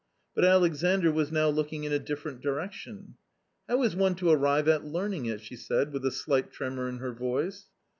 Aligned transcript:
But 0.33 0.45
Alexandr 0.45 1.11
was 1.11 1.31
now 1.31 1.47
looking 1.49 1.83
in 1.83 1.93
a 1.93 1.99
different 1.99 2.41
direction. 2.41 3.17
"How 3.69 3.83
is 3.83 3.95
one 3.95 4.15
to 4.15 4.31
arrive 4.31 4.67
at 4.67 4.83
learning 4.83 5.27
it?" 5.27 5.41
she 5.41 5.55
said 5.55 5.93
with 5.93 6.03
a 6.03 6.11
slight 6.11 6.51
tremor 6.51 6.89
in 6.89 6.97
her 6.97 7.13
voice. 7.13 7.67